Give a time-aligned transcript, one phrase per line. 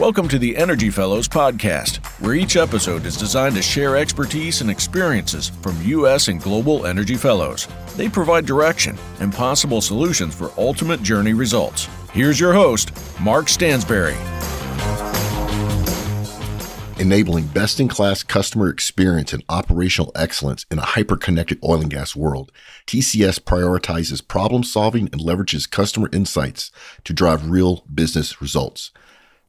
[0.00, 4.70] Welcome to the Energy Fellows podcast, where each episode is designed to share expertise and
[4.70, 6.28] experiences from U.S.
[6.28, 7.68] and global energy fellows.
[7.98, 11.86] They provide direction and possible solutions for ultimate journey results.
[12.14, 14.16] Here's your host, Mark Stansberry.
[16.98, 21.90] Enabling best in class customer experience and operational excellence in a hyper connected oil and
[21.90, 22.50] gas world,
[22.86, 26.70] TCS prioritizes problem solving and leverages customer insights
[27.04, 28.92] to drive real business results.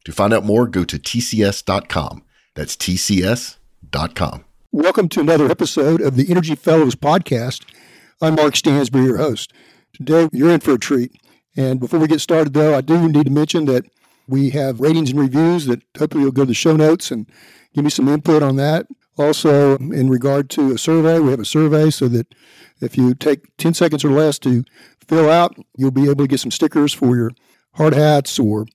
[0.04, 2.22] To find out more, go to tcs.com.
[2.54, 4.44] That's tcs.com.
[4.72, 7.64] Welcome to another episode of the Energy Fellows podcast.
[8.20, 9.52] I'm Mark Stansberry, your host.
[9.92, 11.12] Today, you're in for a treat.
[11.56, 13.84] And before we get started, though, I do need to mention that
[14.26, 17.26] we have ratings and reviews that hopefully you'll go to the show notes and
[17.74, 18.86] give me some input on that.
[19.18, 22.34] Also, in regard to a survey, we have a survey so that
[22.80, 24.64] if you take 10 seconds or less to
[25.06, 27.30] fill out, you'll be able to get some stickers for your
[27.74, 28.66] hard hats or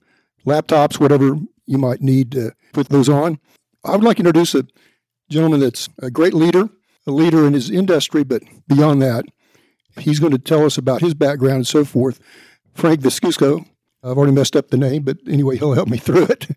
[0.48, 3.40] laptops, whatever you might need to put those on.
[3.84, 4.64] I would like to introduce a
[5.30, 6.70] gentleman that's a great leader,
[7.06, 9.26] a leader in his industry, but beyond that,
[10.00, 12.20] he's going to tell us about his background and so forth.
[12.74, 13.66] Frank Viscuso.
[14.04, 16.48] I've already messed up the name, but anyway, he'll help me through it.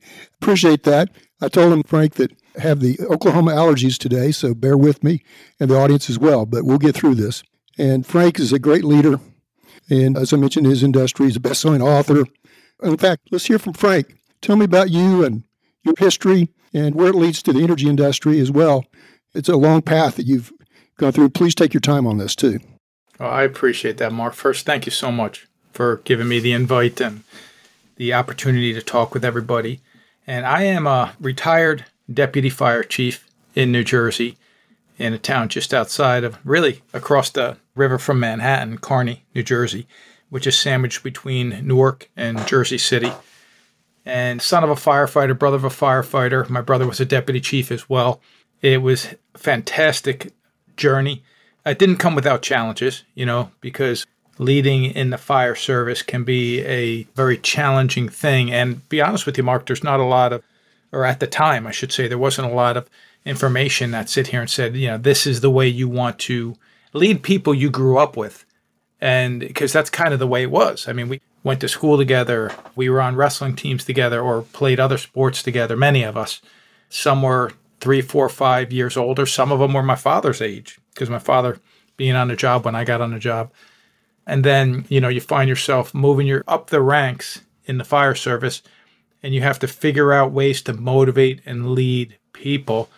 [0.40, 1.08] Appreciate that.
[1.40, 5.24] I told him, Frank, that I have the Oklahoma allergies today, so bear with me
[5.58, 7.42] and the audience as well, but we'll get through this.
[7.78, 9.20] And Frank is a great leader.
[9.88, 12.24] And as I mentioned, his industry, he's a best selling author,
[12.82, 14.16] in fact, let's hear from Frank.
[14.40, 15.44] Tell me about you and
[15.84, 18.84] your history and where it leads to the energy industry as well.
[19.34, 20.52] It's a long path that you've
[20.96, 21.30] gone through.
[21.30, 22.60] Please take your time on this too.
[23.18, 24.34] I appreciate that, Mark.
[24.34, 27.22] First, thank you so much for giving me the invite and
[27.96, 29.80] the opportunity to talk with everybody.
[30.26, 34.36] And I am a retired deputy fire chief in New Jersey
[34.98, 39.86] in a town just outside of, really across the river from Manhattan, Kearny, New Jersey
[40.30, 43.12] which is sandwiched between Newark and Jersey City.
[44.06, 46.48] And son of a firefighter, brother of a firefighter.
[46.48, 48.20] My brother was a deputy chief as well.
[48.62, 50.32] It was a fantastic
[50.76, 51.22] journey.
[51.66, 54.06] It didn't come without challenges, you know, because
[54.38, 58.50] leading in the fire service can be a very challenging thing.
[58.50, 60.42] And be honest with you, Mark, there's not a lot of,
[60.92, 62.88] or at the time, I should say, there wasn't a lot of
[63.26, 66.56] information that sit here and said, you know, this is the way you want to
[66.94, 68.46] lead people you grew up with
[69.00, 70.88] and because that's kind of the way it was.
[70.88, 74.78] I mean, we went to school together, we were on wrestling teams together, or played
[74.78, 75.76] other sports together.
[75.76, 76.40] Many of us.
[76.88, 79.24] Some were three, four, five years older.
[79.24, 81.60] Some of them were my father's age because my father
[81.96, 83.50] being on the job when I got on the job.
[84.26, 88.14] And then, you know, you find yourself moving your up the ranks in the fire
[88.14, 88.62] service
[89.22, 92.88] and you have to figure out ways to motivate and lead people.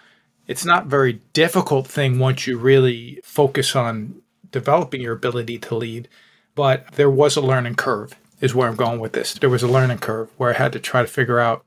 [0.46, 4.21] It's not very difficult thing once you really focus on
[4.52, 6.08] developing your ability to lead,
[6.54, 9.34] but there was a learning curve, is where I'm going with this.
[9.34, 11.64] There was a learning curve where I had to try to figure out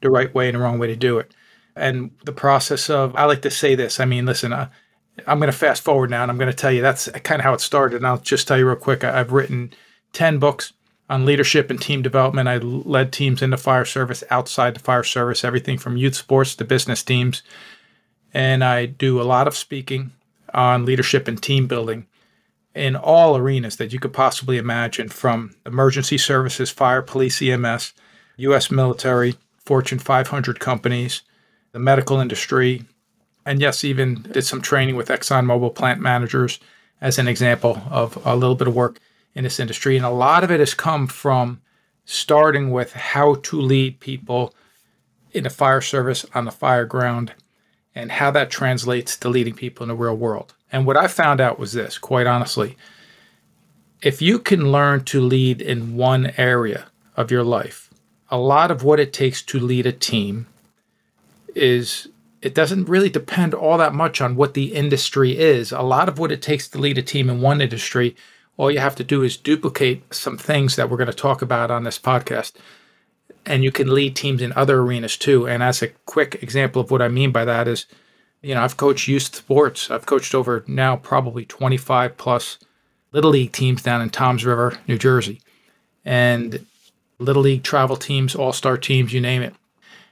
[0.00, 1.32] the right way and the wrong way to do it.
[1.76, 4.00] And the process of, I like to say this.
[4.00, 4.68] I mean, listen, uh,
[5.26, 7.44] I'm going to fast forward now and I'm going to tell you that's kind of
[7.44, 7.96] how it started.
[7.96, 9.72] And I'll just tell you real quick I've written
[10.12, 10.72] 10 books
[11.08, 12.48] on leadership and team development.
[12.48, 16.54] I led teams in the fire service, outside the fire service, everything from youth sports
[16.56, 17.42] to business teams.
[18.32, 20.12] And I do a lot of speaking
[20.54, 22.06] on leadership and team building
[22.74, 27.92] in all arenas that you could possibly imagine from emergency services, fire, police, EMS,
[28.36, 28.70] U.S.
[28.70, 31.22] military, Fortune 500 companies,
[31.72, 32.84] the medical industry,
[33.44, 36.60] and yes, even did some training with ExxonMobil plant managers
[37.00, 39.00] as an example of a little bit of work
[39.34, 39.96] in this industry.
[39.96, 41.60] And a lot of it has come from
[42.04, 44.54] starting with how to lead people
[45.32, 47.34] in the fire service on the fire ground
[47.94, 50.54] and how that translates to leading people in the real world.
[50.72, 52.76] And what I found out was this, quite honestly.
[54.02, 56.86] If you can learn to lead in one area
[57.16, 57.90] of your life,
[58.30, 60.46] a lot of what it takes to lead a team
[61.54, 62.08] is
[62.42, 65.72] it doesn't really depend all that much on what the industry is.
[65.72, 68.16] A lot of what it takes to lead a team in one industry,
[68.56, 71.70] all you have to do is duplicate some things that we're going to talk about
[71.70, 72.52] on this podcast.
[73.44, 75.46] And you can lead teams in other arenas too.
[75.46, 77.86] And as a quick example of what I mean by that is
[78.42, 79.90] you know, I've coached youth sports.
[79.90, 82.58] I've coached over now probably 25 plus
[83.12, 85.40] little league teams down in Toms River, New Jersey,
[86.04, 86.64] and
[87.18, 89.54] little league travel teams, all star teams, you name it.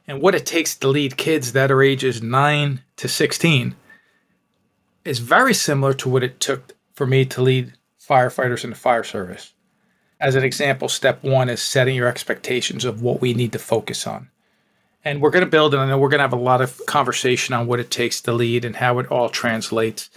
[0.06, 3.76] And what it takes to lead kids that are ages 9 to 16
[5.04, 9.04] is very similar to what it took for me to lead firefighters in the fire
[9.04, 9.52] service.
[10.20, 14.06] As an example, step one is setting your expectations of what we need to focus
[14.06, 14.30] on.
[15.04, 16.84] And we're going to build, and I know we're going to have a lot of
[16.86, 20.10] conversation on what it takes to lead and how it all translates.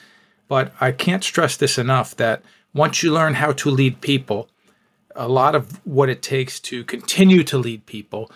[0.47, 2.43] But I can't stress this enough that
[2.73, 4.49] once you learn how to lead people,
[5.15, 8.31] a lot of what it takes to continue to lead people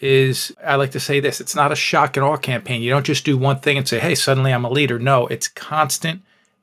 [0.00, 2.82] is I like to say this it's not a shock and awe campaign.
[2.82, 4.98] You don't just do one thing and say, hey, suddenly I'm a leader.
[4.98, 6.22] No, it's constant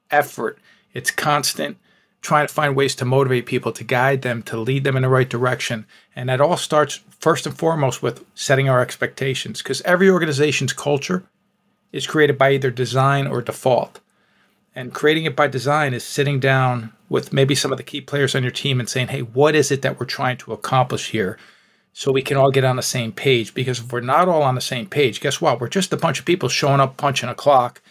[0.09, 0.59] effort,
[0.93, 1.77] it's constant
[2.25, 5.09] trying to find ways to motivate people, to guide them, to lead them in the
[5.09, 5.85] right direction.
[6.15, 11.23] And that all starts first and foremost with setting our expectations because every organization's culture
[11.91, 13.99] is created by either design or default.
[14.73, 18.35] And creating it by design is sitting down with maybe some of the key players
[18.35, 21.37] on your team and saying, hey, what is it that we're trying to accomplish here?
[21.97, 23.53] so we can all get on the same page.
[23.53, 25.61] Because if we're not all on the same page, guess what?
[25.61, 27.81] We're just a bunch of people showing up, punching a clock,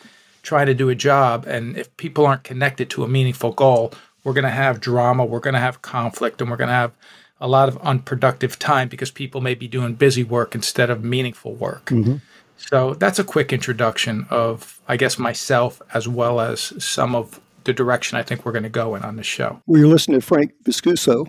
[0.42, 1.46] trying to do a job.
[1.46, 3.94] And if people aren't connected to a meaningful goal,
[4.24, 6.92] we're going to have drama, we're going to have conflict, and we're going to have
[7.40, 11.54] a lot of unproductive time because people may be doing busy work instead of meaningful
[11.54, 11.86] work.
[11.86, 12.16] Mm-hmm.
[12.56, 17.72] So that's a quick introduction of, I guess, myself as well as some of the
[17.72, 19.60] direction I think we're going to go in on this show.
[19.66, 21.26] Well, you're listening to Frank Viscuso,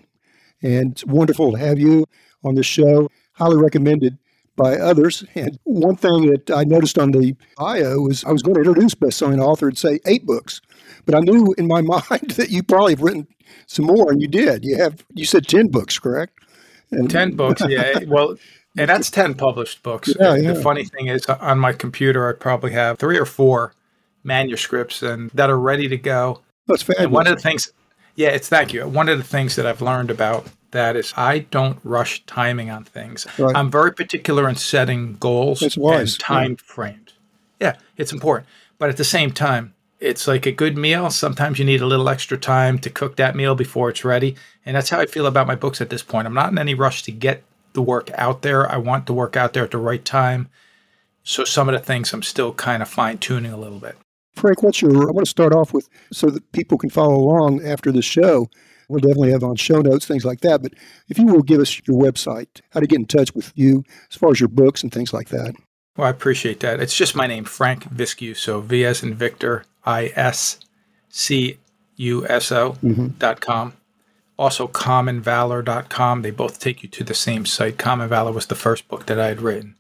[0.61, 2.05] and it's wonderful to have you
[2.43, 3.09] on the show.
[3.33, 4.17] Highly recommended
[4.55, 5.25] by others.
[5.35, 8.95] And one thing that I noticed on the bio was I was going to introduce
[8.95, 10.61] best-selling author and say eight books,
[11.05, 13.27] but I knew in my mind that you probably have written
[13.67, 14.63] some more, and you did.
[14.63, 16.33] You have you said ten books, correct?
[16.91, 17.99] And, ten books, yeah.
[18.07, 18.35] Well,
[18.77, 20.13] and that's ten published books.
[20.19, 20.53] Yeah, yeah.
[20.53, 23.73] The funny thing is, uh, on my computer, I probably have three or four
[24.23, 26.41] manuscripts and that are ready to go.
[26.67, 27.05] That's fabulous.
[27.05, 27.71] And one of the things,
[28.15, 28.87] yeah, it's thank you.
[28.87, 32.83] One of the things that I've learned about that is I don't rush timing on
[32.83, 33.27] things.
[33.37, 33.55] Right.
[33.55, 36.57] I'm very particular in setting goals and time yeah.
[36.63, 37.13] frames.
[37.61, 38.47] Yeah, it's important.
[38.77, 39.74] But at the same time,
[40.05, 41.09] it's like a good meal.
[41.09, 44.35] Sometimes you need a little extra time to cook that meal before it's ready.
[44.65, 46.27] And that's how I feel about my books at this point.
[46.27, 47.43] I'm not in any rush to get
[47.73, 48.71] the work out there.
[48.71, 50.49] I want the work out there at the right time.
[51.23, 53.97] So some of the things I'm still kind of fine tuning a little bit.
[54.35, 57.65] Frank, what's your, I want to start off with so that people can follow along
[57.65, 58.49] after the show.
[58.87, 60.61] We'll definitely have on show notes, things like that.
[60.61, 60.73] But
[61.09, 64.17] if you will give us your website, how to get in touch with you as
[64.17, 65.55] far as your books and things like that.
[65.97, 66.81] Well, I appreciate that.
[66.81, 68.35] It's just my name, Frank Viscu.
[68.35, 70.59] So V as in Victor, I S
[71.09, 71.57] C
[71.97, 73.07] U S O mm-hmm.
[73.19, 73.73] dot com.
[74.37, 76.21] Also, commonvalor.com.
[76.21, 77.77] They both take you to the same site.
[77.77, 79.75] Common Valor was the first book that I had written.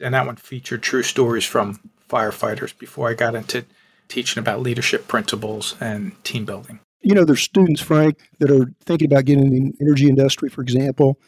[0.00, 1.78] And that one featured true stories from
[2.08, 3.64] firefighters before I got into
[4.08, 6.80] teaching about leadership principles and team building.
[7.02, 10.62] You know, there's students, Frank, that are thinking about getting in the energy industry, for
[10.62, 11.18] example.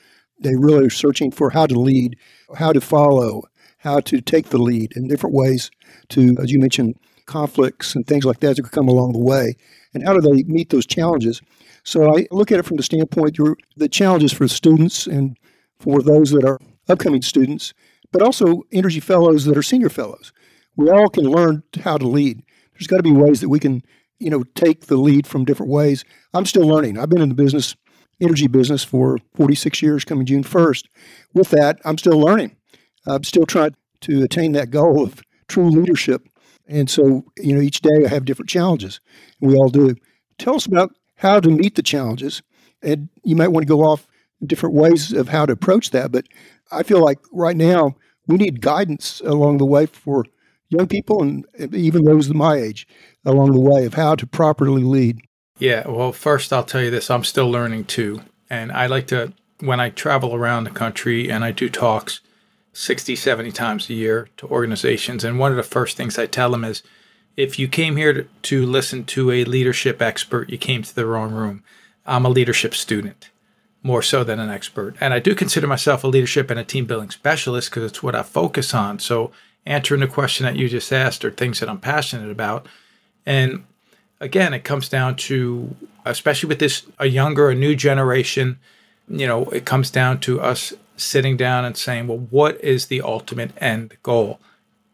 [0.41, 2.17] They really are searching for how to lead,
[2.56, 3.43] how to follow,
[3.79, 5.70] how to take the lead in different ways
[6.08, 6.96] to, as you mentioned,
[7.31, 9.56] conflicts and things like that that could come along the way.
[9.94, 11.41] And how do they meet those challenges?
[11.85, 13.38] So I look at it from the standpoint
[13.77, 15.37] the challenges for students and
[15.79, 17.73] for those that are upcoming students,
[18.12, 20.32] but also energy fellows that are senior fellows.
[20.77, 22.43] We all can learn how to lead.
[22.75, 23.82] There's got to be ways that we can
[24.21, 26.05] you know, take the lead from different ways.
[26.35, 26.99] I'm still learning.
[26.99, 27.75] I've been in the business,
[28.21, 30.85] energy business for 46 years coming June 1st.
[31.35, 32.55] With that, I'm still learning.
[33.06, 36.29] I'm still trying to attain that goal of true leadership.
[36.70, 39.00] And so, you know, each day I have different challenges.
[39.40, 39.96] We all do.
[40.38, 42.43] Tell us about how to meet the challenges.
[42.82, 44.06] And you might want to go off
[44.46, 46.12] different ways of how to approach that.
[46.12, 46.26] But
[46.70, 47.96] I feel like right now
[48.26, 50.25] we need guidance along the way for
[50.70, 51.44] young people and
[51.75, 52.87] even those my age
[53.25, 55.20] along the way of how to properly lead?
[55.58, 58.22] Yeah, well, first I'll tell you this I'm still learning too.
[58.49, 62.20] And I like to, when I travel around the country and I do talks
[62.81, 66.51] 60, 70 times a year to organizations, and one of the first things I tell
[66.51, 66.82] them is
[67.37, 71.05] if you came here to, to listen to a leadership expert, you came to the
[71.05, 71.63] wrong room.
[72.06, 73.29] I'm a leadership student
[73.82, 74.96] more so than an expert.
[74.99, 78.15] And I do consider myself a leadership and a team building specialist because it's what
[78.15, 78.99] I focus on.
[78.99, 79.31] So,
[79.67, 82.67] answering the question that you just asked are things that I'm passionate about,
[83.27, 83.65] and
[84.20, 88.58] again, it comes down to, especially with this, a younger, a new generation,
[89.06, 93.03] you know, it comes down to us sitting down and saying, well, what is the
[93.03, 94.41] ultimate end goal?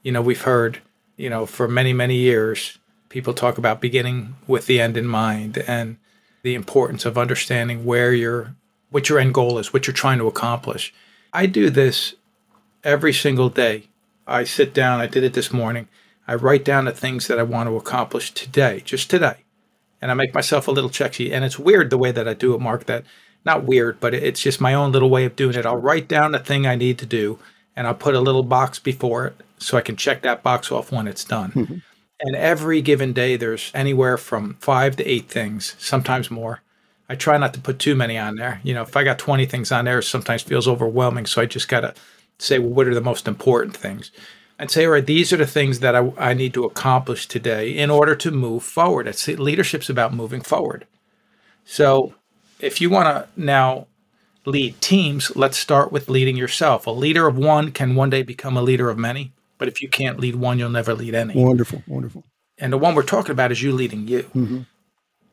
[0.03, 0.81] You know, we've heard,
[1.17, 5.59] you know, for many, many years, people talk about beginning with the end in mind
[5.67, 5.97] and
[6.43, 8.55] the importance of understanding where your
[8.91, 10.95] what your end goal is, what you're trying to accomplish.
[11.33, 12.15] I do this
[12.85, 13.89] every single day.
[14.27, 15.89] I sit down, I did it this morning.
[16.29, 19.45] I write down the things that I want to accomplish today, just today.
[20.01, 21.33] And I make myself a little check sheet.
[21.33, 23.05] And it's weird the way that I do it, Mark, that
[23.47, 25.65] not weird, but it's just my own little way of doing it.
[25.65, 27.39] I'll write down the thing I need to do
[27.75, 30.93] and I'll put a little box before it so I can check that box off
[30.93, 31.53] when it's done.
[31.53, 31.77] Mm-hmm.
[32.21, 36.61] And every given day, there's anywhere from five to eight things, sometimes more.
[37.09, 38.61] I try not to put too many on there.
[38.65, 41.27] You know, if I got 20 things on there, it sometimes feels overwhelming.
[41.27, 41.95] So I just got to
[42.39, 44.11] say, well, what are the most important things?
[44.59, 47.71] and say, all right, these are the things that I, I need to accomplish today
[47.71, 49.07] in order to move forward.
[49.07, 50.87] It's leadership's about moving forward.
[51.65, 52.15] So
[52.61, 53.87] if you want to now
[54.45, 56.87] lead teams, let's start with leading yourself.
[56.87, 59.89] A leader of one can one day become a leader of many, but if you
[59.89, 61.35] can't lead one, you'll never lead any.
[61.35, 62.25] Wonderful, wonderful.
[62.59, 64.23] And the one we're talking about is you leading you.
[64.23, 64.61] Mm-hmm.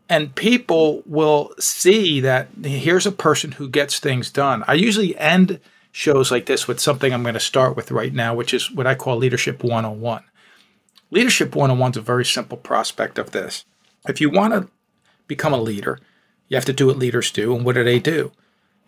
[0.09, 4.63] And people will see that here's a person who gets things done.
[4.67, 5.59] I usually end
[5.91, 8.87] shows like this with something I'm going to start with right now, which is what
[8.87, 10.23] I call Leadership 101.
[11.11, 13.63] Leadership 101 is a very simple prospect of this.
[14.07, 14.69] If you want to
[15.27, 15.99] become a leader,
[16.53, 17.55] you have to do what leaders do.
[17.55, 18.31] And what do they do?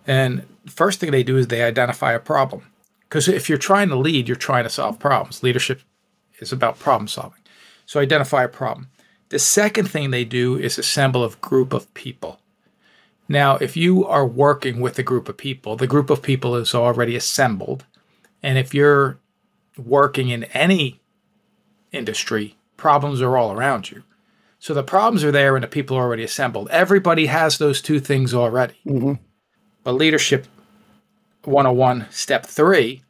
[0.05, 2.67] And first thing they do is they identify a problem.
[3.09, 5.41] Because if you're trying to lead, you're trying to solve problems.
[5.41, 5.81] Leadership
[6.39, 7.39] is about problem solving.
[7.87, 8.89] So identify a problem.
[9.29, 12.39] The second thing they do is assemble a group of people.
[13.27, 16.75] Now, if you are working with a group of people, the group of people is
[16.75, 17.83] already assembled.
[18.43, 19.17] And if you're
[19.75, 21.01] working in any
[21.91, 24.03] industry, problems are all around you.
[24.65, 26.69] So the problems are there and the people are already assembled.
[26.71, 28.73] Everybody has those two things already.
[28.83, 29.13] Mm-hmm.
[29.83, 30.47] But leadership
[31.43, 33.03] 101, step three,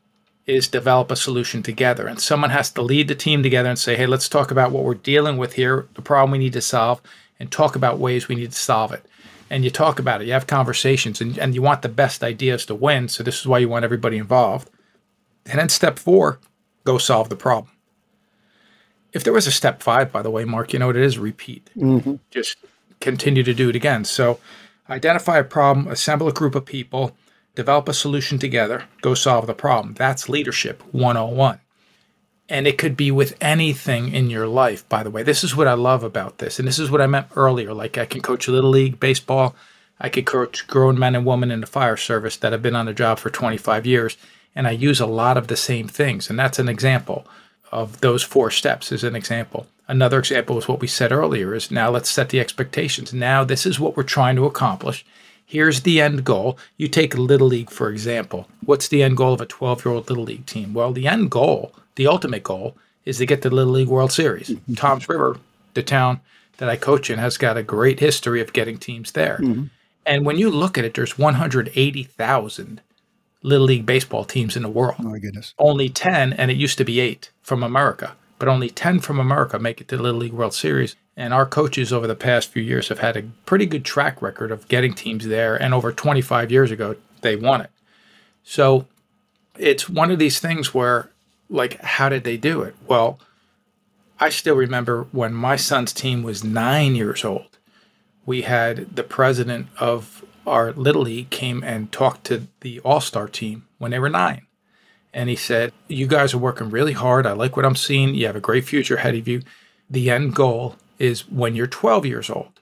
[0.45, 2.07] is develop a solution together.
[2.07, 4.83] And someone has to lead the team together and say, hey, let's talk about what
[4.83, 7.01] we're dealing with here, the problem we need to solve,
[7.39, 9.05] and talk about ways we need to solve it.
[9.49, 12.65] And you talk about it, you have conversations, and, and you want the best ideas
[12.65, 13.07] to win.
[13.07, 14.69] So this is why you want everybody involved.
[15.45, 16.41] And then step four,
[16.83, 17.71] go solve the problem.
[19.15, 21.17] If there was a step five, by the way, Mark, you know what it is?
[21.17, 21.69] Repeat.
[21.77, 22.15] Mm-hmm.
[22.31, 22.57] Just
[22.99, 24.03] continue to do it again.
[24.03, 24.41] So
[24.89, 27.15] identify a problem, assemble a group of people,
[27.55, 29.93] develop a solution together, go solve the problem.
[29.93, 31.61] That's leadership 101.
[32.49, 35.23] And it could be with anything in your life, by the way.
[35.23, 36.59] This is what I love about this.
[36.59, 37.73] And this is what I meant earlier.
[37.73, 39.55] Like I can coach a Little League baseball,
[39.97, 42.85] I could coach grown men and women in the fire service that have been on
[42.85, 44.17] the job for 25 years.
[44.53, 46.29] And I use a lot of the same things.
[46.29, 47.25] And that's an example
[47.71, 49.67] of those four steps, is an example.
[49.87, 53.13] Another example is what we said earlier is now let's set the expectations.
[53.13, 55.05] Now this is what we're trying to accomplish
[55.45, 56.57] Here's the end goal.
[56.77, 58.47] You take Little League, for example.
[58.65, 60.73] What's the end goal of a 12 year old Little League team?
[60.73, 64.11] Well, the end goal, the ultimate goal, is to get to the Little League World
[64.11, 64.49] Series.
[64.49, 64.73] Mm-hmm.
[64.73, 65.37] Toms River,
[65.75, 66.21] the town
[66.57, 69.37] that I coach in, has got a great history of getting teams there.
[69.39, 69.65] Mm-hmm.
[70.07, 72.81] And when you look at it, there's 180,000
[73.45, 74.95] Little League baseball teams in the world.
[74.99, 75.53] Oh, my goodness.
[75.59, 79.59] Only 10, and it used to be eight from America, but only 10 from America
[79.59, 80.95] make it to the Little League World Series.
[81.15, 84.51] And our coaches over the past few years have had a pretty good track record
[84.51, 85.55] of getting teams there.
[85.55, 87.69] And over 25 years ago, they won it.
[88.43, 88.87] So
[89.57, 91.11] it's one of these things where,
[91.47, 92.75] like, how did they do it?
[92.87, 93.19] Well,
[94.19, 97.57] I still remember when my son's team was nine years old,
[98.25, 103.27] we had the president of our Little League came and talked to the All Star
[103.27, 104.45] team when they were nine.
[105.13, 107.25] And he said, You guys are working really hard.
[107.25, 108.15] I like what I'm seeing.
[108.15, 109.41] You have a great future ahead of you.
[109.89, 112.59] The end goal is when you're 12 years old.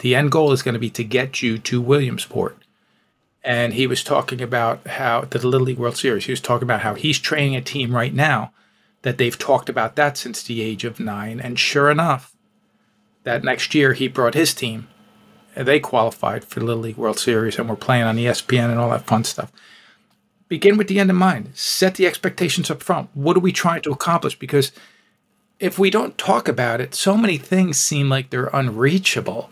[0.00, 2.58] The end goal is going to be to get you to Williamsport.
[3.44, 6.82] And he was talking about how the Little League World Series, he was talking about
[6.82, 8.52] how he's training a team right now
[9.02, 11.40] that they've talked about that since the age of nine.
[11.40, 12.36] And sure enough,
[13.24, 14.88] that next year he brought his team.
[15.54, 18.90] They qualified for the Little League World Series and were playing on ESPN and all
[18.90, 19.52] that fun stuff.
[20.48, 21.50] Begin with the end in mind.
[21.54, 23.10] Set the expectations up front.
[23.14, 24.38] What are we trying to accomplish?
[24.38, 24.72] Because
[25.58, 29.50] if we don't talk about it, so many things seem like they're unreachable.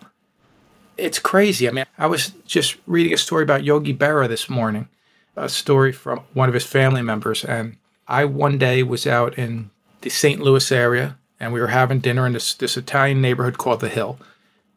[0.97, 1.69] It's crazy.
[1.69, 4.89] I mean, I was just reading a story about Yogi Berra this morning,
[5.37, 7.45] a story from one of his family members.
[7.45, 7.77] And
[8.09, 10.41] I one day was out in the St.
[10.41, 14.19] Louis area and we were having dinner in this, this Italian neighborhood called The Hill.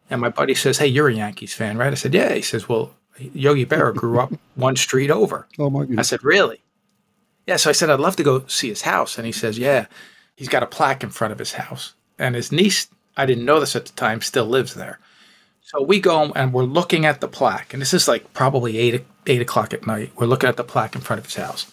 [0.09, 1.91] And my buddy says, Hey, you're a Yankees fan, right?
[1.91, 2.33] I said, Yeah.
[2.33, 5.47] He says, Well, Yogi Berra grew up one street over.
[5.59, 5.99] Oh, my goodness.
[5.99, 6.61] I said, Really?
[7.47, 7.57] Yeah.
[7.57, 9.17] So I said, I'd love to go see his house.
[9.17, 9.87] And he says, Yeah
[10.35, 11.93] he's got a plaque in front of his house.
[12.17, 14.99] And his niece, I didn't know this at the time, still lives there.
[15.61, 17.73] So we go and we're looking at the plaque.
[17.73, 20.11] And this is like probably eight, eight o'clock at night.
[20.15, 21.71] We're looking at the plaque in front of his house.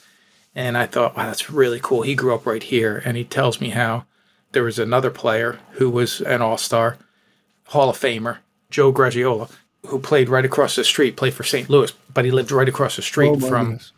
[0.54, 2.02] And I thought, wow, that's really cool.
[2.02, 3.02] He grew up right here.
[3.04, 4.04] And he tells me how
[4.52, 6.98] there was another player who was an all star,
[7.70, 8.38] Hall of Famer,
[8.70, 9.50] Joe Garagiola,
[9.86, 11.70] who played right across the street, played for St.
[11.70, 13.66] Louis, but he lived right across the street oh, from.
[13.66, 13.92] Goodness.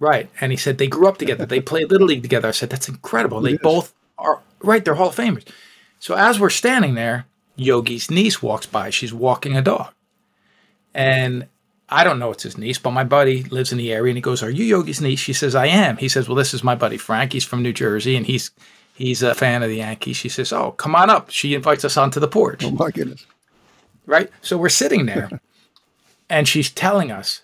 [0.00, 0.30] Right.
[0.40, 1.44] And he said they grew up together.
[1.44, 2.46] They played Little League together.
[2.46, 3.40] I said, that's incredible.
[3.40, 4.84] They both are right.
[4.84, 5.44] They're Hall of Famers.
[5.98, 8.90] So as we're standing there, Yogi's niece walks by.
[8.90, 9.92] She's walking a dog,
[10.94, 11.48] and
[11.88, 14.22] I don't know it's his niece, but my buddy lives in the area, and he
[14.22, 16.76] goes, "Are you Yogi's niece?" She says, "I am." He says, "Well, this is my
[16.76, 17.32] buddy Frank.
[17.32, 18.52] He's from New Jersey, and he's
[18.98, 21.96] he's a fan of the Yankees." She says, "Oh, come on up." She invites us
[21.96, 22.64] onto the porch.
[22.64, 23.26] Oh my goodness!
[24.04, 24.30] Right.
[24.42, 25.40] So we're sitting there,
[26.28, 27.42] and she's telling us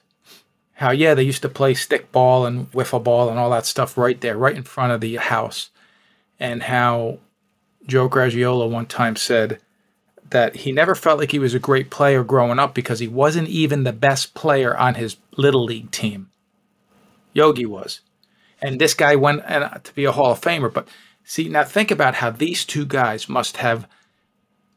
[0.74, 3.96] how yeah they used to play stick ball and wiffle ball and all that stuff
[3.96, 5.70] right there, right in front of the house
[6.40, 7.18] and how
[7.86, 9.60] Joe Garagiola one time said
[10.30, 13.48] that he never felt like he was a great player growing up because he wasn't
[13.48, 16.30] even the best player on his little league team.
[17.32, 18.00] Yogi was.
[18.60, 20.72] And this guy went uh, to be a Hall of Famer.
[20.72, 20.88] But
[21.24, 23.88] see, now think about how these two guys must have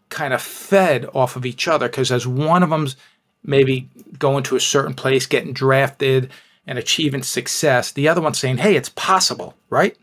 [0.10, 2.96] kind of fed off of each other because as one of them's
[3.44, 6.32] maybe going to a certain place, getting drafted,
[6.66, 9.98] and achieving success, the other one's saying, hey, it's possible, right?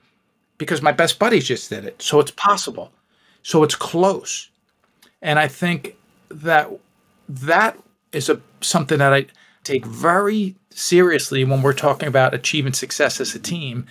[0.56, 2.00] Because my best buddies just did it.
[2.00, 2.90] So it's possible.
[3.42, 4.48] So it's close.
[5.20, 5.96] And I think
[6.30, 6.70] that
[7.28, 7.78] that
[8.12, 9.26] is a something that I
[9.62, 13.86] take very seriously when we're talking about achieving success as a team.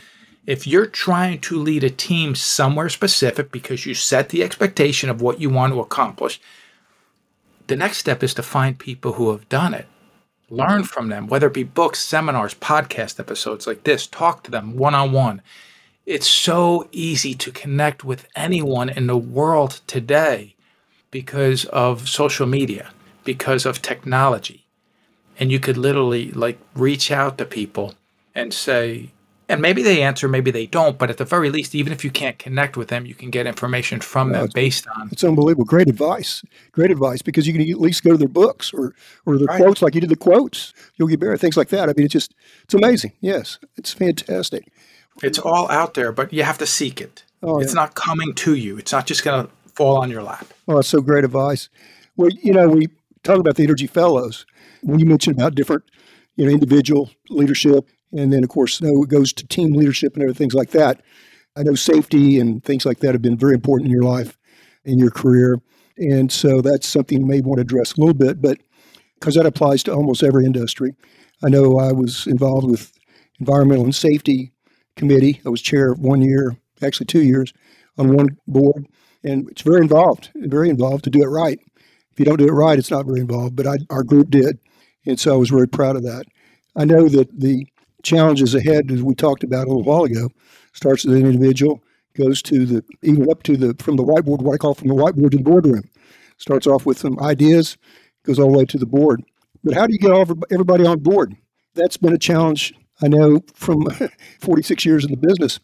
[0.45, 5.21] If you're trying to lead a team somewhere specific because you set the expectation of
[5.21, 6.41] what you want to accomplish,
[7.67, 9.88] the next step is to find people who have done it.
[10.50, 14.75] Learn from them, whether it be books, seminars, podcast episodes like this, talk to them
[14.75, 15.41] one on one.
[16.05, 20.55] It's so easy to connect with anyone in the world today
[21.09, 22.91] because of social media,
[23.23, 24.65] because of technology.
[25.39, 27.93] And you could literally like reach out to people
[28.35, 29.12] and say,
[29.50, 32.12] and maybe they answer, maybe they don't, but at the very least, even if you
[32.12, 35.09] can't connect with them, you can get information from them based on.
[35.12, 35.65] It's unbelievable.
[35.65, 36.43] Great advice.
[36.71, 38.93] Great advice because you can at least go to their books or,
[39.25, 39.62] or their right.
[39.62, 41.89] quotes, like you did the quotes, Yogi Berra, things like that.
[41.89, 42.33] I mean, it's just,
[42.63, 43.13] it's amazing.
[43.21, 44.71] Yes, it's fantastic.
[45.21, 47.23] It's all out there, but you have to seek it.
[47.43, 47.81] Oh, it's yeah.
[47.81, 48.77] not coming to you.
[48.77, 50.47] It's not just going to fall on your lap.
[50.67, 51.69] Oh, that's so great advice.
[52.15, 52.88] Well, you know, we
[53.23, 54.45] talk about the Energy Fellows.
[54.81, 55.83] When you mentioned about different,
[56.35, 60.34] you know, individual leadership, and then of course, it goes to team leadership and other
[60.34, 61.01] things like that.
[61.55, 64.38] I know safety and things like that have been very important in your life,
[64.86, 65.60] in your career,
[65.98, 68.41] and so that's something you may want to address a little bit.
[68.41, 68.60] But
[69.20, 70.96] because that applies to almost every industry,
[71.43, 72.91] I know I was involved with
[73.39, 74.51] environmental and safety
[74.96, 75.41] committee.
[75.46, 77.53] I was chair one year, actually two years,
[77.98, 78.88] on one board,
[79.24, 81.60] and it's very involved, very involved to do it right.
[82.12, 83.55] If you don't do it right, it's not very involved.
[83.55, 84.60] But I, our group did,
[85.05, 86.25] and so I was very proud of that.
[86.75, 87.67] I know that the
[88.03, 90.29] challenges ahead, as we talked about a little while ago,
[90.74, 91.81] starts with an individual,
[92.15, 94.95] goes to the even up to the from the whiteboard, what I call from the
[94.95, 95.84] whiteboard to the boardroom.
[96.38, 97.77] Starts off with some ideas,
[98.23, 99.23] goes all the way to the board.
[99.63, 100.12] But how do you get
[100.51, 101.36] everybody on board?
[101.73, 103.88] That's been a challenge I know from
[104.41, 105.60] 46 years in the business,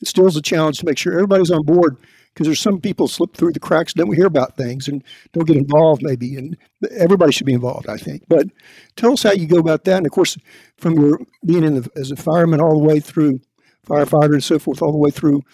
[0.00, 1.96] it still is a challenge to make sure everybody's on board
[2.36, 5.56] because there's some people slip through the cracks, don't hear about things and don't get
[5.56, 6.36] involved maybe.
[6.36, 6.54] And
[6.90, 8.24] everybody should be involved, I think.
[8.28, 8.48] But
[8.94, 9.96] tell us how you go about that.
[9.96, 10.36] And of course,
[10.76, 13.40] from your being in the, as a fireman all the way through
[13.86, 15.44] firefighter and so forth, all the way through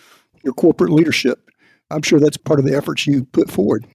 [0.43, 1.49] your corporate leadership,
[1.89, 3.87] I'm sure that's part of the efforts you put forward.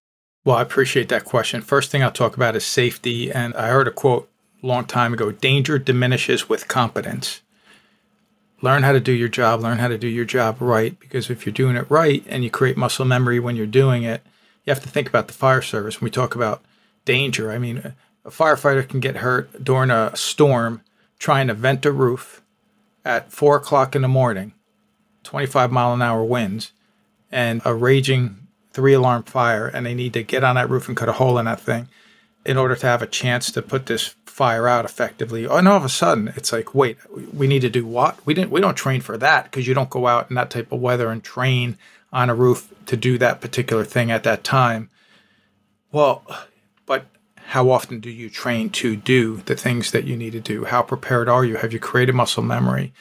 [0.45, 1.62] Well, I appreciate that question.
[1.62, 3.30] First thing I'll talk about is safety.
[3.34, 7.41] And I heard a quote long time ago danger diminishes with competence.
[8.62, 11.46] Learn how to do your job, learn how to do your job right, because if
[11.46, 14.24] you're doing it right and you create muscle memory when you're doing it,
[14.65, 16.02] you have to think about the fire service.
[16.02, 16.63] When we talk about
[17.06, 17.93] danger, I mean,
[18.26, 20.82] a firefighter can get hurt during a storm
[21.20, 22.41] trying to vent a roof
[23.06, 24.54] at four o'clock in the morning,
[25.24, 26.72] 25 mile an hour winds,
[27.32, 30.98] and a raging three alarm fire, and they need to get on that roof and
[30.98, 31.88] cut a hole in that thing
[32.46, 35.45] in order to have a chance to put this fire out effectively.
[35.45, 37.00] And all of a sudden, it's like, wait,
[37.34, 38.23] we need to do what?
[38.23, 38.52] We didn't.
[38.52, 41.10] We don't train for that because you don't go out in that type of weather
[41.10, 41.76] and train
[42.13, 44.91] on a roof to do that particular thing at that time.
[45.91, 46.23] Well,
[46.86, 47.08] but
[47.47, 50.65] how often do you train to do the things that you need to do?
[50.65, 51.56] How prepared are you?
[51.56, 52.93] Have you created muscle memory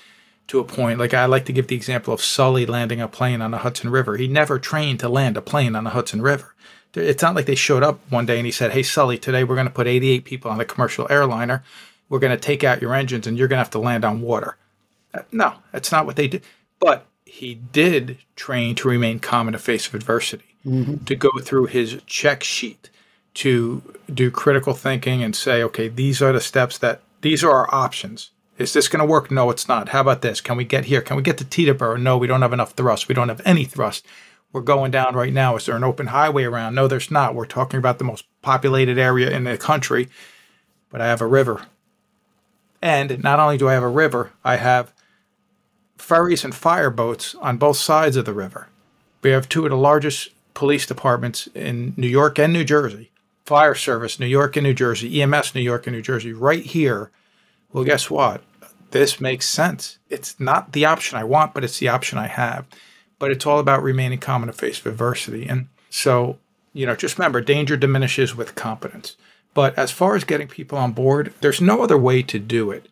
[0.47, 0.99] to a point?
[0.99, 3.91] Like I like to give the example of Sully landing a plane on the Hudson
[3.91, 4.17] River.
[4.17, 6.55] He never trained to land a plane on the Hudson River
[6.97, 9.55] it's not like they showed up one day and he said, Hey, Sully, today we're
[9.55, 11.63] going to put 88 people on a commercial airliner.
[12.09, 14.21] We're going to take out your engines and you're going to have to land on
[14.21, 14.57] water.
[15.13, 16.43] Uh, no, that's not what they did.
[16.79, 21.05] But he did train to remain calm in the face of adversity, mm-hmm.
[21.05, 22.91] to go through his check sheet,
[23.35, 23.83] to
[24.13, 28.31] do critical thinking and say, okay, these are the steps that, these are our options.
[28.57, 29.31] Is this going to work?
[29.31, 29.91] No, it's not.
[29.91, 30.41] How about this?
[30.41, 31.03] Can we get here?
[31.03, 32.01] Can we get to Teterboro?
[32.01, 33.09] No, we don't have enough thrust.
[33.09, 34.07] We don't have any thrust
[34.53, 35.57] we're going down right now.
[35.57, 36.75] Is there an open highway around?
[36.75, 37.35] No, there's not.
[37.35, 40.09] We're talking about the most populated area in the country,
[40.91, 41.67] but I have a river.
[42.81, 44.93] And not only do I have a river, I have
[45.99, 48.69] ferries and fireboats on both sides of the river.
[49.23, 53.11] We have two of the largest police departments in New York and New Jersey
[53.47, 57.13] fire service, New York and New Jersey, EMS, New York and New Jersey, right here.
[57.73, 58.43] Well, guess what?
[58.91, 59.99] This makes sense.
[60.11, 62.67] It's not the option I want, but it's the option I have
[63.19, 65.47] but it's all about remaining calm in the face of adversity.
[65.47, 66.39] And so,
[66.73, 69.17] you know, just remember danger diminishes with competence.
[69.55, 72.89] But as far as getting people on board, there's no other way to do it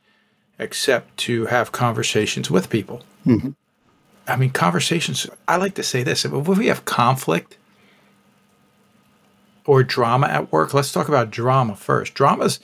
[0.59, 3.03] except to have conversations with people.
[3.27, 3.51] Mm-hmm.
[4.27, 7.59] I mean, conversations, I like to say this if we have conflict,
[9.67, 12.15] or drama at work, let's talk about drama first.
[12.15, 12.61] Drama's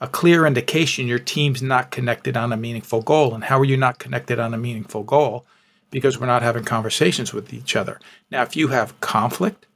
[0.00, 3.34] a clear indication your team's not connected on a meaningful goal.
[3.34, 5.44] And how are you not connected on a meaningful goal?
[5.90, 7.98] Because we're not having conversations with each other.
[8.30, 9.66] Now, if you have conflict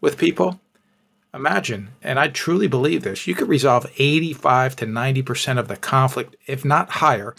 [0.00, 0.60] with people,
[1.32, 6.36] imagine, and I truly believe this, you could resolve 85 to 90% of the conflict,
[6.46, 7.34] if not higher,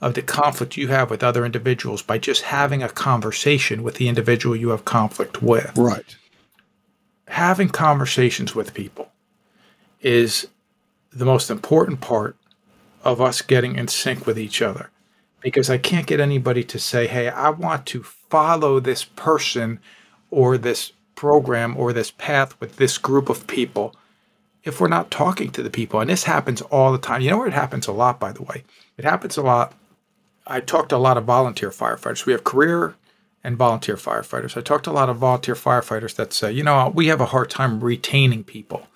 [0.00, 4.08] of the conflict you have with other individuals by just having a conversation with the
[4.08, 5.72] individual you have conflict with.
[5.76, 6.16] Right.
[7.28, 9.10] Having conversations with people
[10.02, 10.48] is
[11.10, 12.36] the most important part
[13.04, 14.90] of us getting in sync with each other.
[15.40, 19.78] Because I can't get anybody to say, hey, I want to follow this person
[20.30, 23.94] or this program or this path with this group of people
[24.64, 26.00] if we're not talking to the people.
[26.00, 27.20] And this happens all the time.
[27.20, 28.64] You know where it happens a lot, by the way?
[28.98, 29.72] It happens a lot.
[30.46, 32.26] I talked to a lot of volunteer firefighters.
[32.26, 32.94] We have career
[33.44, 34.56] and volunteer firefighters.
[34.56, 37.26] I talked to a lot of volunteer firefighters that say, you know, we have a
[37.26, 38.88] hard time retaining people.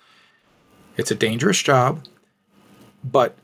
[0.97, 2.03] It's a dangerous job,
[3.03, 3.37] but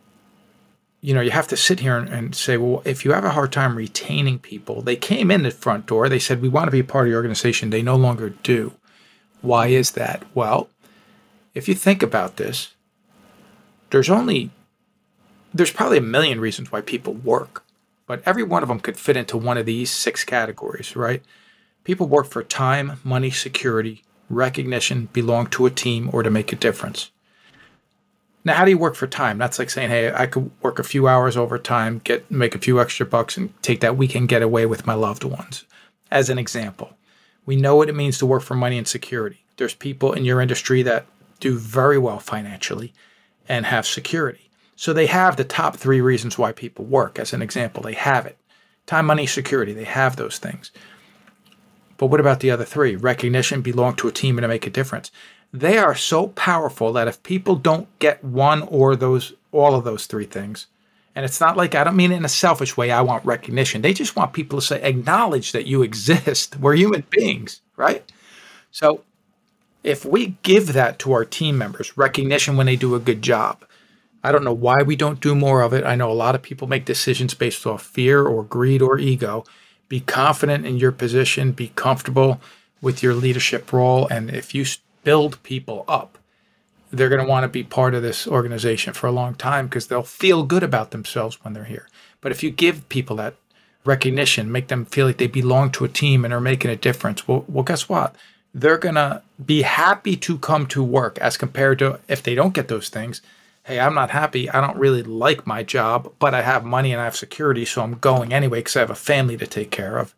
[1.02, 3.32] you know, you have to sit here and, and, say, well, if you have a
[3.32, 6.72] hard time retaining people, they came in the front door, they said, we want to
[6.72, 7.70] be a part of your organization.
[7.70, 8.74] They no longer do.
[9.42, 10.24] Why is that?
[10.34, 10.70] Well,
[11.54, 12.74] if you think about this,
[13.92, 14.50] there's only,
[15.54, 17.64] there's probably a million reasons why people work,
[18.08, 21.24] but every one of them could fit into one of these six categories, right?
[21.84, 26.58] People work for time, money, security, recognition, belong to a team, or to make a
[26.58, 27.12] difference.
[28.48, 29.38] Now, how do you work for time?
[29.38, 32.80] That's like saying, hey, I could work a few hours overtime, get make a few
[32.80, 35.66] extra bucks, and take that weekend getaway with my loved ones.
[36.10, 36.94] As an example,
[37.46, 39.44] we know what it means to work for money and security.
[39.58, 41.08] There's people in your industry that
[41.42, 42.94] do very well financially
[43.50, 44.50] and have security.
[44.78, 47.20] So they have the top three reasons why people work.
[47.20, 48.38] As an example, they have it.
[48.86, 50.72] Time, money, security, they have those things.
[51.98, 52.96] But what about the other three?
[52.96, 55.12] Recognition, belong to a team, and to make a difference
[55.54, 60.06] they are so powerful that if people don't get one or those all of those
[60.06, 60.68] three things
[61.16, 63.82] and it's not like i don't mean it in a selfish way i want recognition.
[63.82, 66.58] They just want people to say acknowledge that you exist.
[66.60, 68.04] We're human beings right?
[68.72, 69.04] So
[69.84, 73.64] if we give that to our team members recognition when they do a good job
[74.24, 75.86] i don't know why we don't do more of it.
[75.86, 79.46] I know a lot of people make decisions based off fear or greed or ego.
[79.88, 82.42] Be confident in your position be comfortable
[82.82, 84.66] with your leadership role and if you
[85.08, 86.18] build people up,
[86.92, 89.88] they're going to want to be part of this organization for a long time because
[89.88, 91.88] they'll feel good about themselves when they're here.
[92.20, 93.36] But if you give people that
[93.86, 97.26] recognition, make them feel like they belong to a team and are making a difference,
[97.26, 98.16] well, well guess what?
[98.54, 102.54] They're going to be happy to come to work as compared to if they don't
[102.54, 103.22] get those things.
[103.64, 104.50] Hey, I'm not happy.
[104.50, 107.82] I don't really like my job, but I have money and I have security, so
[107.82, 110.14] I'm going anyway because I have a family to take care of.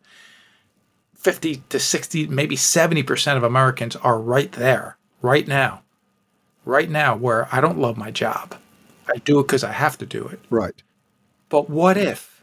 [1.20, 5.82] 50 to 60, maybe 70% of Americans are right there, right now,
[6.64, 8.54] right now, where I don't love my job.
[9.06, 10.40] I do it because I have to do it.
[10.48, 10.82] Right.
[11.50, 12.42] But what if,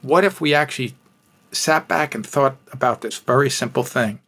[0.00, 0.94] what if we actually
[1.50, 4.20] sat back and thought about this very simple thing?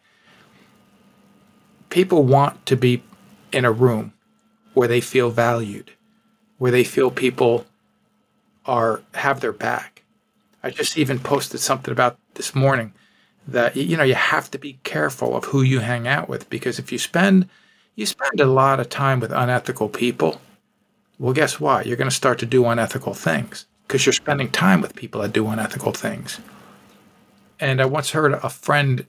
[1.89, 3.03] People want to be
[3.51, 4.13] in a room
[4.75, 5.93] where they feel valued,
[6.59, 7.65] where they feel people
[8.67, 10.03] are have their back.
[10.63, 12.93] I just even posted something about this morning
[13.47, 16.79] that you know you have to be careful of who you hang out with because
[16.79, 17.49] if you spend
[17.95, 20.41] you spend a lot of time with unethical people
[21.19, 21.87] well guess what?
[21.87, 25.33] You're going to start to do unethical things because you're spending time with people that
[25.33, 26.41] do unethical things.
[27.61, 29.07] And i once heard a friend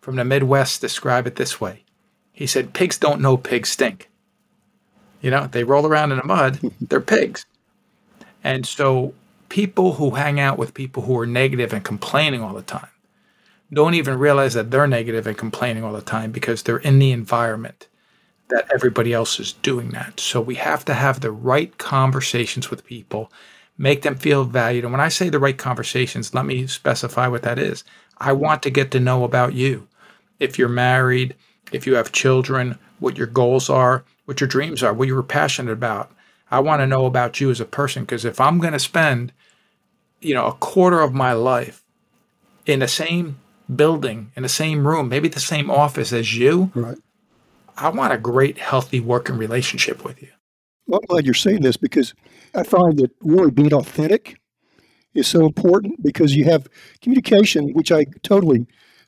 [0.00, 1.84] from the midwest describe it this way.
[2.32, 4.08] He said pigs don't know pigs stink.
[5.20, 7.44] You know they roll around in the mud they're pigs.
[8.42, 9.14] And so
[9.48, 12.88] people who hang out with people who are negative and complaining all the time
[13.72, 17.12] don't even realize that they're negative and complaining all the time because they're in the
[17.12, 17.88] environment
[18.48, 20.20] that everybody else is doing that.
[20.20, 23.32] So we have to have the right conversations with people,
[23.78, 24.84] make them feel valued.
[24.84, 27.82] And when I say the right conversations, let me specify what that is.
[28.18, 29.88] I want to get to know about you.
[30.38, 31.34] If you're married,
[31.72, 35.22] if you have children, what your goals are, what your dreams are, what you are
[35.22, 36.12] passionate about.
[36.50, 39.32] I want to know about you as a person because if I'm going to spend,
[40.20, 41.82] you know, a quarter of my life
[42.66, 43.38] in the same
[43.74, 46.98] building in the same room, maybe the same office as you, right.
[47.76, 50.28] I want a great, healthy working relationship with you.
[50.86, 52.14] Well, I'm glad you're saying this because
[52.54, 54.38] I find that really being authentic
[55.14, 56.68] is so important because you have
[57.00, 58.66] communication, which I totally,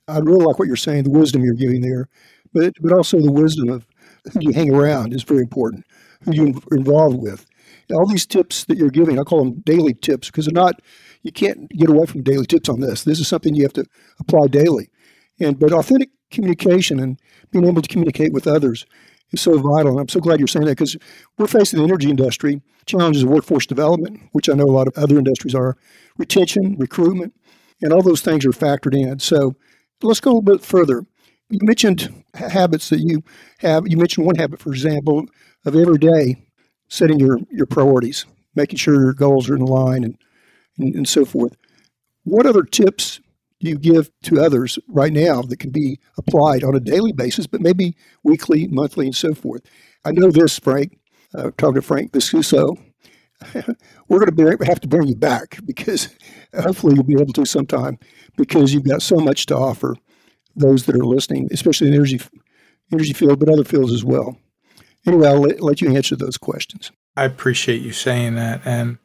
[0.08, 2.08] I really like what you're saying, the wisdom you're giving there,
[2.52, 3.86] but but also the wisdom of
[4.32, 5.84] who you hang around is very important,
[6.22, 7.46] who you're involved with.
[7.92, 10.80] all these tips that you're giving, I call them daily tips because they're not
[11.24, 13.02] you can't get away from daily tips on this.
[13.02, 13.86] This is something you have to
[14.20, 14.90] apply daily.
[15.40, 17.18] And but authentic communication and
[17.50, 18.86] being able to communicate with others
[19.32, 19.92] is so vital.
[19.92, 20.96] And I'm so glad you're saying that because
[21.38, 24.96] we're facing the energy industry challenges of workforce development, which I know a lot of
[24.96, 25.76] other industries are,
[26.18, 27.34] retention, recruitment,
[27.80, 29.18] and all those things are factored in.
[29.18, 29.56] So
[30.02, 31.06] let's go a little bit further.
[31.48, 33.22] You mentioned habits that you
[33.58, 33.88] have.
[33.88, 35.24] You mentioned one habit, for example,
[35.64, 36.36] of every day
[36.88, 40.18] setting your, your priorities, making sure your goals are in line and,
[40.78, 41.56] and, and so forth.
[42.24, 43.20] What other tips
[43.60, 47.46] do you give to others right now that can be applied on a daily basis,
[47.46, 49.62] but maybe weekly, monthly, and so forth?
[50.04, 50.98] I know this, Frank,
[51.34, 52.76] uh, talking to Frank Viscuso,
[54.08, 56.08] we're going to have to bring you back because
[56.54, 57.98] hopefully you'll be able to sometime
[58.36, 59.96] because you've got so much to offer
[60.56, 62.20] those that are listening, especially in the energy
[62.92, 64.36] energy field, but other fields as well.
[65.06, 66.92] Anyway, I'll let, let you answer those questions.
[67.16, 68.98] I appreciate you saying that, and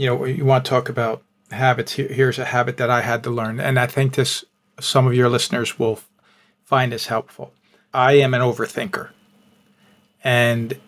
[0.00, 1.92] you know, you want to talk about habits.
[1.92, 4.46] here's a habit that I had to learn, and I think this
[4.80, 6.00] some of your listeners will
[6.64, 7.52] find this helpful.
[7.92, 9.10] I am an overthinker,
[10.24, 10.80] and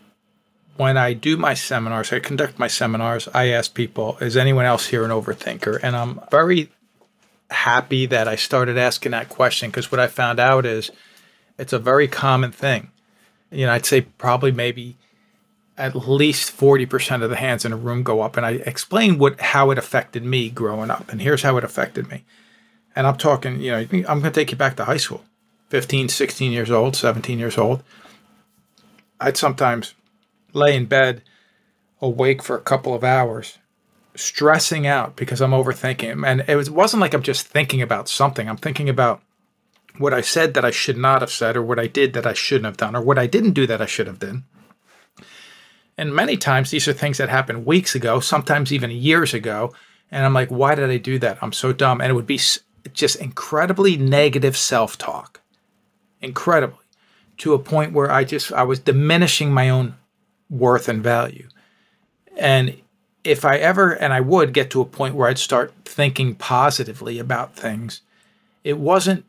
[0.76, 4.86] when I do my seminars, I conduct my seminars, I ask people, is anyone else
[4.86, 5.78] here an overthinker?
[5.82, 6.70] And I'm very
[7.50, 10.90] happy that I started asking that question because what I found out is
[11.58, 12.90] it's a very common thing.
[13.50, 14.96] You know, I'd say probably maybe
[15.78, 19.40] at least 40% of the hands in a room go up and I explain what
[19.40, 22.24] how it affected me growing up and here's how it affected me.
[22.94, 25.24] And I'm talking, you know, I'm going to take you back to high school.
[25.70, 27.82] 15, 16 years old, 17 years old.
[29.18, 29.94] I'd sometimes
[30.52, 31.22] lay in bed
[32.02, 33.56] awake for a couple of hours
[34.14, 36.26] stressing out because I'm overthinking.
[36.26, 38.48] And it was, wasn't like I'm just thinking about something.
[38.48, 39.22] I'm thinking about
[39.98, 42.32] what I said that I should not have said, or what I did that I
[42.32, 44.44] shouldn't have done, or what I didn't do that I should have done.
[46.02, 49.72] And many times these are things that happened weeks ago, sometimes even years ago.
[50.10, 51.38] And I'm like, why did I do that?
[51.40, 52.00] I'm so dumb.
[52.00, 52.40] And it would be
[52.92, 55.42] just incredibly negative self talk,
[56.20, 56.84] incredibly,
[57.36, 59.94] to a point where I just, I was diminishing my own
[60.50, 61.46] worth and value.
[62.36, 62.82] And
[63.22, 67.20] if I ever, and I would get to a point where I'd start thinking positively
[67.20, 68.00] about things,
[68.64, 69.24] it wasn't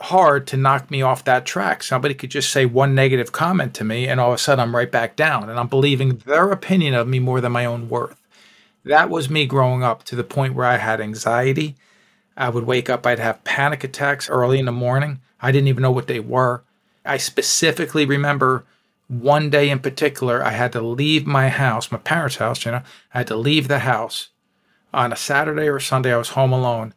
[0.00, 1.82] hard to knock me off that track.
[1.82, 4.74] Somebody could just say one negative comment to me, and all of a sudden I'm
[4.74, 8.20] right back down, and I'm believing their opinion of me more than my own worth.
[8.84, 11.76] That was me growing up to the point where I had anxiety.
[12.36, 15.20] I would wake up, I'd have panic attacks early in the morning.
[15.42, 16.62] I didn't even know what they were.
[17.04, 18.64] I specifically remember
[19.08, 22.82] one day in particular, I had to leave my house, my parents' house, you know,
[23.12, 24.28] I had to leave the house
[24.94, 26.14] on a Saturday or Sunday.
[26.14, 26.94] I was home alone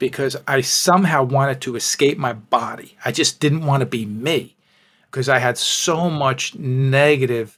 [0.00, 2.96] because I somehow wanted to escape my body.
[3.04, 4.56] I just didn't want to be me
[5.04, 7.56] because I had so much negative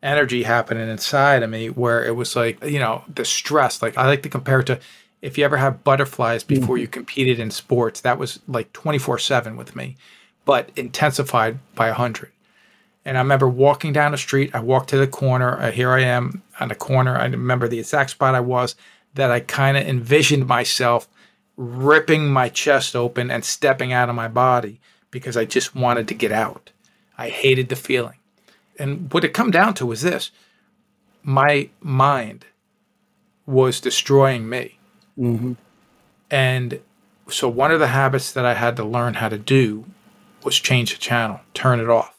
[0.00, 3.82] energy happening inside of me where it was like, you know, the stress.
[3.82, 4.78] Like I like to compare it to
[5.22, 6.82] if you ever have butterflies before mm-hmm.
[6.82, 9.96] you competed in sports, that was like 24 7 with me,
[10.44, 12.30] but intensified by 100.
[13.04, 14.54] And I remember walking down the street.
[14.54, 15.58] I walked to the corner.
[15.58, 17.16] Uh, here I am on the corner.
[17.16, 18.76] I remember the exact spot I was
[19.14, 21.08] that I kind of envisioned myself
[21.58, 26.14] ripping my chest open and stepping out of my body because I just wanted to
[26.14, 26.70] get out.
[27.18, 28.18] I hated the feeling.
[28.78, 30.30] And what it come down to was this
[31.24, 32.46] my mind
[33.44, 34.78] was destroying me.
[35.18, 35.54] Mm-hmm.
[36.30, 36.80] And
[37.28, 39.84] so one of the habits that I had to learn how to do
[40.44, 42.16] was change the channel, turn it off.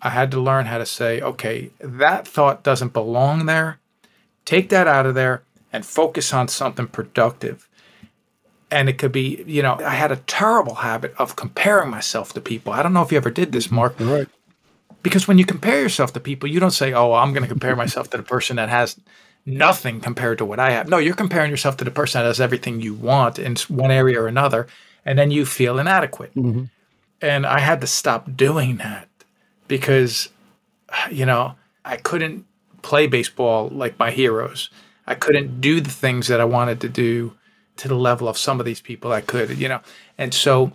[0.00, 3.78] I had to learn how to say, okay, that thought doesn't belong there.
[4.44, 7.68] Take that out of there and focus on something productive.
[8.70, 12.40] And it could be, you know, I had a terrible habit of comparing myself to
[12.40, 12.72] people.
[12.72, 13.94] I don't know if you ever did this, Mark.
[14.00, 14.28] Right.
[15.02, 17.76] Because when you compare yourself to people, you don't say, oh, I'm going to compare
[17.76, 18.98] myself to the person that has
[19.44, 20.88] nothing compared to what I have.
[20.88, 24.20] No, you're comparing yourself to the person that has everything you want in one area
[24.20, 24.66] or another.
[25.04, 26.34] And then you feel inadequate.
[26.34, 26.64] Mm-hmm.
[27.22, 29.08] And I had to stop doing that
[29.68, 30.28] because,
[31.08, 32.44] you know, I couldn't
[32.82, 34.70] play baseball like my heroes.
[35.06, 37.34] I couldn't do the things that I wanted to do
[37.76, 39.80] to the level of some of these people I could, you know.
[40.18, 40.72] And so,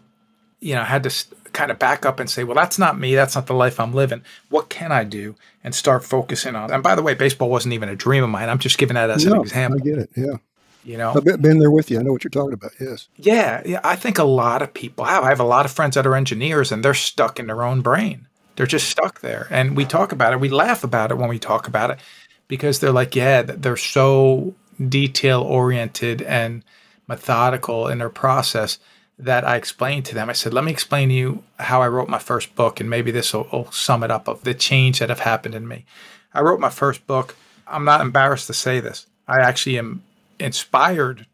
[0.60, 3.16] you know, I had to kind of back up and say, well, that's not me.
[3.16, 4.24] That's not the life I'm living.
[4.50, 5.36] What can I do?
[5.64, 6.72] And start focusing on.
[6.72, 8.50] And by the way, baseball wasn't even a dream of mine.
[8.50, 9.80] I'm just giving that as no, an example.
[9.82, 10.10] I get it.
[10.16, 10.38] Yeah.
[10.84, 12.00] You know, I've been there with you.
[12.00, 12.72] I know what you're talking about.
[12.80, 13.08] Yes.
[13.16, 13.62] Yeah.
[13.66, 13.82] Yeah.
[13.84, 15.24] I think a lot of people have.
[15.24, 17.82] I have a lot of friends that are engineers and they're stuck in their own
[17.82, 18.28] brain.
[18.56, 19.48] They're just stuck there.
[19.52, 20.40] And we talk about it.
[20.40, 22.00] We laugh about it when we talk about it
[22.48, 24.56] because they're like, yeah, they're so
[24.90, 26.64] detail oriented and
[27.12, 28.80] methodical in their process
[29.20, 30.30] that I explained to them.
[30.30, 33.12] I said, let me explain to you how I wrote my first book, and maybe
[33.12, 35.86] this will, will sum it up of the change that have happened in me.
[36.34, 37.36] I wrote my first book.
[37.68, 39.06] I'm not embarrassed to say this.
[39.28, 40.04] I actually am
[40.40, 41.28] inspired,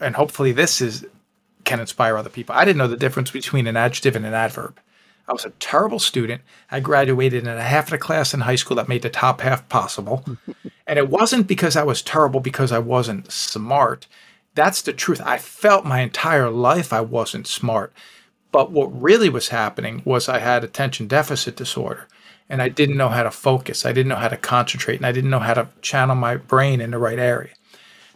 [0.00, 1.06] and hopefully this is
[1.64, 2.54] can inspire other people.
[2.54, 4.78] I didn't know the difference between an adjective and an adverb.
[5.28, 6.40] I was a terrible student.
[6.70, 9.42] I graduated in a half of the class in high school that made the top
[9.42, 10.24] half possible.
[10.86, 14.06] and it wasn't because I was terrible because I wasn't smart.
[14.58, 15.20] That's the truth.
[15.24, 17.92] I felt my entire life I wasn't smart.
[18.50, 22.08] But what really was happening was I had attention deficit disorder
[22.48, 23.86] and I didn't know how to focus.
[23.86, 26.80] I didn't know how to concentrate and I didn't know how to channel my brain
[26.80, 27.52] in the right area.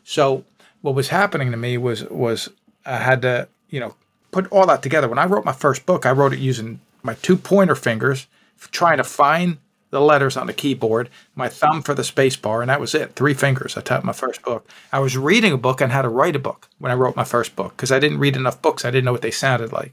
[0.02, 0.44] So
[0.80, 2.48] what was happening to me was was
[2.84, 3.94] I had to, you know,
[4.32, 5.08] put all that together.
[5.08, 8.26] When I wrote my first book, I wrote it using my two pointer fingers,
[8.72, 9.58] trying to find
[9.92, 13.14] the letters on the keyboard, my thumb for the space bar, and that was it.
[13.14, 13.76] Three fingers.
[13.76, 14.66] I typed my first book.
[14.90, 17.24] I was reading a book on how to write a book when I wrote my
[17.24, 18.86] first book because I didn't read enough books.
[18.86, 19.92] I didn't know what they sounded like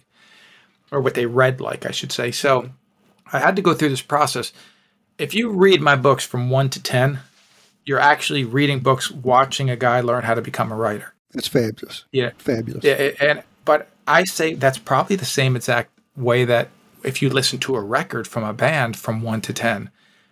[0.90, 2.32] or what they read like, I should say.
[2.32, 2.70] So
[3.34, 4.54] I had to go through this process.
[5.18, 7.20] If you read my books from one to 10,
[7.84, 11.14] you're actually reading books, watching a guy learn how to become a writer.
[11.34, 12.06] That's fabulous.
[12.14, 12.32] Yeah.
[12.38, 12.86] Fabulous.
[12.86, 13.12] Yeah.
[13.20, 16.70] And, but I say that's probably the same exact way that
[17.04, 19.90] if you listen to a record from a band from one to 10,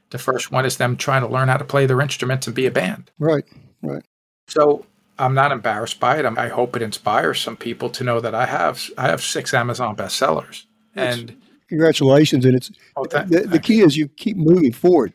[0.09, 2.65] the first one is them trying to learn how to play their instruments and be
[2.65, 3.11] a band.
[3.19, 3.45] Right.
[3.81, 4.03] Right.
[4.47, 4.85] So
[5.19, 6.25] I'm not embarrassed by it.
[6.25, 9.95] I hope it inspires some people to know that I have I have six Amazon
[9.95, 10.65] bestsellers.
[10.95, 11.35] And
[11.69, 12.45] congratulations!
[12.45, 15.13] And it's oh, the, the, key is you keep moving forward.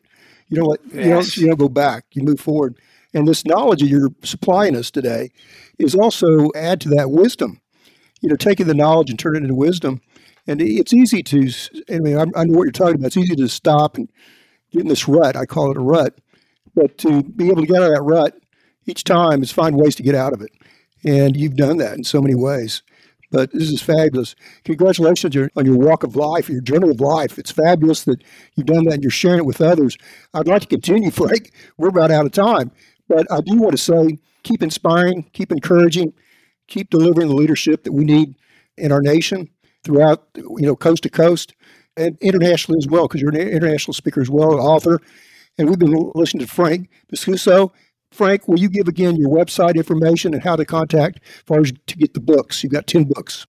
[0.49, 0.97] You don't let yes.
[0.97, 2.05] you don't you don't go back.
[2.13, 2.79] You move forward.
[3.15, 5.31] And this knowledge that you're supplying us today
[5.79, 7.61] is also add to that wisdom.
[8.21, 10.01] You know, taking the knowledge and turn it into wisdom.
[10.47, 11.51] And it's easy to.
[11.91, 13.09] I mean, I, know what you're talking about.
[13.09, 14.09] It's easy to stop and
[14.71, 15.37] get in this rut.
[15.37, 16.19] I call it a rut.
[16.75, 18.35] But to be able to get out of that rut
[18.87, 20.51] each time is find ways to get out of it.
[21.05, 22.83] And you've done that in so many ways.
[23.31, 24.35] But this is fabulous.
[24.65, 27.39] Congratulations on your walk of life, your journey of life.
[27.39, 28.23] It's fabulous that
[28.57, 29.97] you've done that and you're sharing it with others.
[30.35, 31.53] I'd like to continue, Frank.
[31.79, 32.71] We're about out of time.
[33.09, 36.13] But I do want to say keep inspiring, keep encouraging,
[36.69, 38.35] keep delivering the leadership that we need
[38.77, 39.49] in our nation
[39.85, 41.55] throughout, you know, coast to coast
[41.97, 45.01] and internationally as well, because you're an international speaker as well, an author.
[45.59, 47.73] And we've been listening to Frank Viscuso
[48.13, 51.73] Frank, will you give again your website information and how to contact as far as
[51.87, 52.63] to get the books?
[52.63, 53.47] You've got 10 books.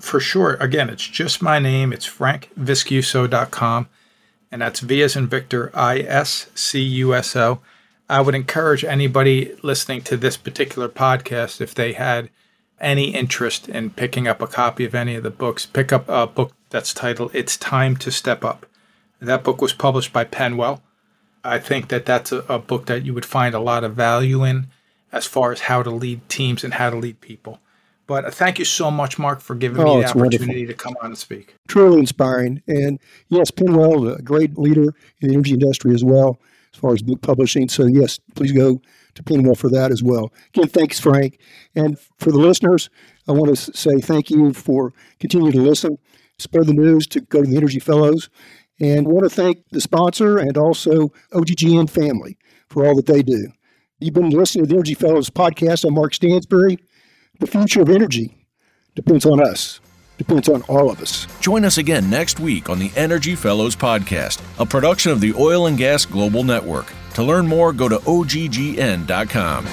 [0.00, 0.54] For sure.
[0.60, 1.92] Again, it's just my name.
[1.92, 3.88] It's frankviscuso.com.
[4.50, 7.60] And that's V as in Victor, I S C U S O.
[8.08, 12.30] I would encourage anybody listening to this particular podcast, if they had
[12.80, 16.26] any interest in picking up a copy of any of the books, pick up a
[16.26, 18.66] book that's titled It's Time to Step Up.
[19.20, 20.80] That book was published by PennWell.
[21.42, 24.44] I think that that's a, a, book that you would find a lot of value
[24.44, 24.68] in
[25.12, 27.60] as far as how to lead teams and how to lead people.
[28.06, 30.66] But uh, thank you so much, Mark, for giving oh, me the opportunity wonderful.
[30.66, 31.54] to come on and speak.
[31.68, 32.62] Truly inspiring.
[32.66, 36.40] And yes, PennWell, a great leader in the energy industry as well,
[36.72, 37.68] as far as book publishing.
[37.68, 38.80] So, yes, please go
[39.14, 40.32] to PennWell for that as well.
[40.54, 41.38] Again, thanks, Frank.
[41.74, 42.90] And for the listeners,
[43.28, 45.98] I want to say thank you for continuing to listen.
[46.38, 48.28] Spread the news to go to the Energy Fellows
[48.80, 52.36] and want to thank the sponsor and also OGGN family
[52.68, 53.48] for all that they do.
[54.00, 55.84] You've been listening to the Energy Fellows podcast.
[55.84, 56.78] I'm Mark Stansberry.
[57.40, 58.46] The future of energy
[58.94, 59.80] depends on us,
[60.18, 61.26] depends on all of us.
[61.40, 65.66] Join us again next week on the Energy Fellows podcast, a production of the Oil
[65.66, 66.92] and Gas Global Network.
[67.14, 69.64] To learn more, go to oggn.com.